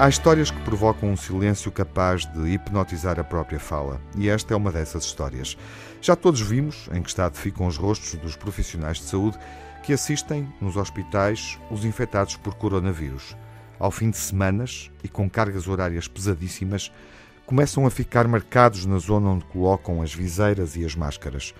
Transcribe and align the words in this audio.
Há 0.00 0.08
histórias 0.08 0.48
que 0.48 0.60
provocam 0.60 1.10
um 1.10 1.16
silêncio 1.16 1.72
capaz 1.72 2.24
de 2.24 2.50
hipnotizar 2.50 3.18
a 3.18 3.24
própria 3.24 3.58
fala, 3.58 4.00
e 4.16 4.28
esta 4.28 4.54
é 4.54 4.56
uma 4.56 4.70
dessas 4.70 5.04
histórias. 5.04 5.58
Já 6.00 6.14
todos 6.14 6.40
vimos 6.40 6.88
em 6.94 7.02
que 7.02 7.08
estado 7.08 7.36
ficam 7.36 7.66
os 7.66 7.76
rostos 7.76 8.14
dos 8.14 8.36
profissionais 8.36 8.98
de 8.98 9.04
saúde 9.04 9.36
que 9.82 9.92
assistem 9.92 10.48
nos 10.60 10.76
hospitais 10.76 11.58
os 11.68 11.84
infectados 11.84 12.36
por 12.36 12.54
coronavírus. 12.54 13.36
Ao 13.76 13.90
fim 13.90 14.10
de 14.10 14.18
semanas 14.18 14.88
e 15.02 15.08
com 15.08 15.28
cargas 15.28 15.66
horárias 15.66 16.06
pesadíssimas, 16.06 16.92
começam 17.44 17.84
a 17.84 17.90
ficar 17.90 18.28
marcados 18.28 18.86
na 18.86 18.98
zona 18.98 19.30
onde 19.30 19.46
colocam 19.46 20.00
as 20.00 20.14
viseiras 20.14 20.76
e 20.76 20.84
as 20.84 20.94
máscaras. 20.94 21.52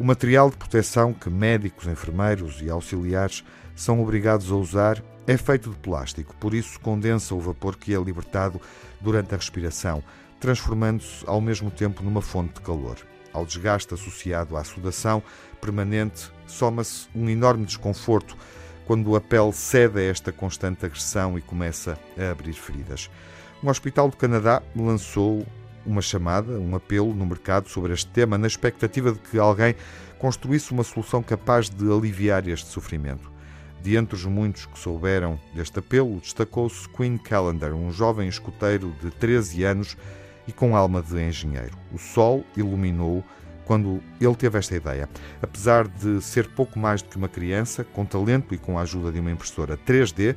O 0.00 0.02
material 0.02 0.48
de 0.48 0.56
proteção 0.56 1.12
que 1.12 1.28
médicos, 1.28 1.86
enfermeiros 1.86 2.62
e 2.62 2.70
auxiliares 2.70 3.44
são 3.76 4.00
obrigados 4.00 4.50
a 4.50 4.54
usar 4.54 5.04
é 5.26 5.36
feito 5.36 5.68
de 5.68 5.76
plástico, 5.76 6.34
por 6.40 6.54
isso 6.54 6.80
condensa 6.80 7.34
o 7.34 7.38
vapor 7.38 7.76
que 7.76 7.94
é 7.94 8.00
libertado 8.00 8.58
durante 8.98 9.34
a 9.34 9.36
respiração, 9.36 10.02
transformando-se 10.40 11.22
ao 11.26 11.38
mesmo 11.38 11.70
tempo 11.70 12.02
numa 12.02 12.22
fonte 12.22 12.54
de 12.54 12.60
calor. 12.62 12.96
Ao 13.30 13.44
desgaste 13.44 13.92
associado 13.92 14.56
à 14.56 14.64
sudação 14.64 15.22
permanente, 15.60 16.32
soma-se 16.46 17.06
um 17.14 17.28
enorme 17.28 17.66
desconforto 17.66 18.38
quando 18.86 19.14
a 19.14 19.20
pele 19.20 19.52
cede 19.52 20.00
a 20.00 20.04
esta 20.04 20.32
constante 20.32 20.86
agressão 20.86 21.36
e 21.36 21.42
começa 21.42 21.98
a 22.18 22.30
abrir 22.30 22.54
feridas. 22.54 23.10
Um 23.62 23.68
hospital 23.68 24.08
do 24.08 24.16
Canadá 24.16 24.62
lançou 24.74 25.46
uma 25.84 26.02
chamada, 26.02 26.52
um 26.58 26.74
apelo 26.74 27.14
no 27.14 27.26
mercado 27.26 27.68
sobre 27.68 27.92
este 27.92 28.10
tema, 28.10 28.36
na 28.36 28.46
expectativa 28.46 29.12
de 29.12 29.18
que 29.18 29.38
alguém 29.38 29.74
construísse 30.18 30.72
uma 30.72 30.84
solução 30.84 31.22
capaz 31.22 31.70
de 31.70 31.90
aliviar 31.90 32.46
este 32.46 32.68
sofrimento. 32.68 33.30
De 33.82 33.96
entre 33.96 34.14
os 34.14 34.26
muitos 34.26 34.66
que 34.66 34.78
souberam 34.78 35.40
deste 35.54 35.78
apelo, 35.78 36.20
destacou-se 36.20 36.88
Queen 36.90 37.16
Callender, 37.16 37.72
um 37.72 37.90
jovem 37.90 38.28
escoteiro 38.28 38.94
de 39.00 39.10
13 39.10 39.64
anos 39.64 39.96
e 40.46 40.52
com 40.52 40.76
alma 40.76 41.00
de 41.00 41.18
engenheiro. 41.18 41.76
O 41.92 41.98
sol 41.98 42.44
iluminou 42.56 43.24
quando 43.70 44.02
ele 44.20 44.34
teve 44.34 44.58
esta 44.58 44.74
ideia. 44.74 45.08
Apesar 45.40 45.86
de 45.86 46.20
ser 46.20 46.48
pouco 46.48 46.76
mais 46.76 47.02
do 47.02 47.08
que 47.08 47.16
uma 47.16 47.28
criança, 47.28 47.84
com 47.84 48.04
talento 48.04 48.52
e 48.52 48.58
com 48.58 48.76
a 48.76 48.82
ajuda 48.82 49.12
de 49.12 49.20
uma 49.20 49.30
impressora 49.30 49.78
3D, 49.78 50.34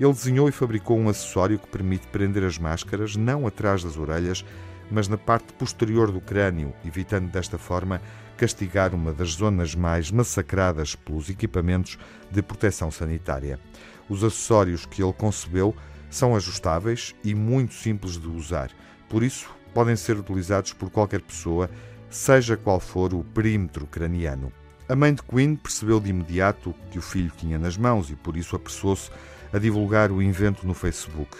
ele 0.00 0.12
desenhou 0.12 0.48
e 0.48 0.52
fabricou 0.52 0.98
um 0.98 1.08
acessório 1.08 1.60
que 1.60 1.68
permite 1.68 2.08
prender 2.08 2.42
as 2.42 2.58
máscaras 2.58 3.14
não 3.14 3.46
atrás 3.46 3.84
das 3.84 3.96
orelhas, 3.96 4.44
mas 4.90 5.06
na 5.06 5.16
parte 5.16 5.52
posterior 5.52 6.10
do 6.10 6.20
crânio, 6.20 6.74
evitando 6.84 7.30
desta 7.30 7.56
forma 7.56 8.02
castigar 8.36 8.96
uma 8.96 9.12
das 9.12 9.34
zonas 9.34 9.76
mais 9.76 10.10
massacradas 10.10 10.96
pelos 10.96 11.30
equipamentos 11.30 11.96
de 12.32 12.42
proteção 12.42 12.90
sanitária. 12.90 13.60
Os 14.08 14.24
acessórios 14.24 14.86
que 14.86 15.04
ele 15.04 15.12
concebeu 15.12 15.72
são 16.10 16.34
ajustáveis 16.34 17.14
e 17.22 17.32
muito 17.32 17.74
simples 17.74 18.18
de 18.18 18.26
usar, 18.26 18.72
por 19.08 19.22
isso 19.22 19.48
podem 19.72 19.96
ser 19.96 20.16
utilizados 20.18 20.72
por 20.72 20.90
qualquer 20.90 21.22
pessoa, 21.22 21.70
seja 22.12 22.56
qual 22.56 22.78
for 22.78 23.14
o 23.14 23.24
perímetro 23.24 23.86
craniano. 23.86 24.52
A 24.88 24.94
mãe 24.94 25.14
de 25.14 25.22
Quinn 25.22 25.56
percebeu 25.56 25.98
de 25.98 26.10
imediato 26.10 26.74
que 26.90 26.98
o 26.98 27.02
filho 27.02 27.32
tinha 27.36 27.58
nas 27.58 27.76
mãos 27.76 28.10
e 28.10 28.14
por 28.14 28.36
isso 28.36 28.54
apressou-se 28.54 29.10
a 29.52 29.58
divulgar 29.58 30.12
o 30.12 30.20
invento 30.20 30.66
no 30.66 30.74
Facebook. 30.74 31.38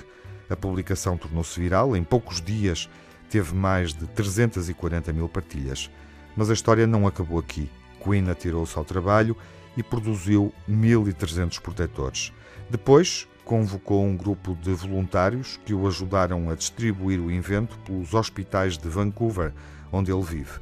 A 0.48 0.56
publicação 0.56 1.18
tornou-se 1.18 1.60
viral, 1.60 1.94
em 1.94 2.02
poucos 2.02 2.40
dias 2.40 2.88
teve 3.28 3.54
mais 3.54 3.92
de 3.92 4.06
340 4.06 5.12
mil 5.12 5.28
partilhas. 5.28 5.90
Mas 6.34 6.50
a 6.50 6.54
história 6.54 6.86
não 6.86 7.06
acabou 7.06 7.38
aqui. 7.38 7.70
Queen 8.02 8.30
atirou-se 8.30 8.76
ao 8.76 8.84
trabalho 8.84 9.36
e 9.76 9.82
produziu 9.82 10.52
1.300 10.68 11.60
protetores. 11.60 12.32
Depois, 12.70 13.28
convocou 13.44 14.04
um 14.04 14.16
grupo 14.16 14.54
de 14.54 14.72
voluntários 14.72 15.58
que 15.64 15.74
o 15.74 15.86
ajudaram 15.86 16.50
a 16.50 16.54
distribuir 16.54 17.20
o 17.20 17.30
invento 17.30 17.78
pelos 17.80 18.14
hospitais 18.14 18.78
de 18.78 18.88
Vancouver, 18.88 19.52
onde 19.92 20.12
ele 20.12 20.22
vive. 20.22 20.60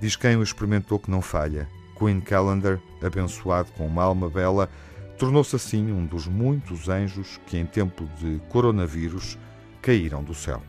Diz 0.00 0.16
quem 0.16 0.36
o 0.36 0.42
experimentou 0.42 0.98
que 0.98 1.10
não 1.10 1.22
falha. 1.22 1.68
Queen 1.98 2.20
Callender, 2.20 2.80
abençoado 3.02 3.70
com 3.72 3.86
uma 3.86 4.02
alma 4.02 4.28
bela, 4.28 4.68
tornou-se 5.18 5.56
assim 5.56 5.90
um 5.90 6.04
dos 6.04 6.26
muitos 6.26 6.88
anjos 6.88 7.40
que, 7.46 7.56
em 7.56 7.64
tempo 7.64 8.06
de 8.18 8.40
coronavírus, 8.50 9.38
caíram 9.80 10.22
do 10.22 10.34
céu. 10.34 10.62